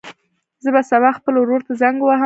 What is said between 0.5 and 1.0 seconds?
زه به